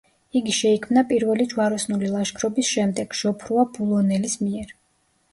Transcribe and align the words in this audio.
იგი 0.37 0.53
შეიქმნა 0.59 1.01
პირველი 1.09 1.43
ჯვაროსნული 1.51 2.07
ლაშქრობის 2.13 2.71
შემდეგ, 2.77 3.13
ჟოფრუა 3.19 3.67
ბულონელის 3.77 4.39
მიერ. 4.47 4.73